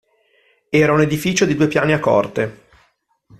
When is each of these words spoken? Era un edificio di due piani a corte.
Era 0.71 0.93
un 0.93 1.01
edificio 1.01 1.45
di 1.45 1.53
due 1.53 1.67
piani 1.67 1.93
a 1.93 1.99
corte. 1.99 2.69